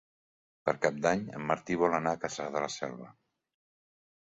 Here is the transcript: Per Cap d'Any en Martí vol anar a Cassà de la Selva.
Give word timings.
Per 0.69 0.73
Cap 0.85 0.97
d'Any 1.03 1.21
en 1.41 1.45
Martí 1.51 1.77
vol 1.83 1.99
anar 1.99 2.15
a 2.17 2.21
Cassà 2.25 2.49
de 2.57 2.65
la 2.67 2.73
Selva. 2.79 3.13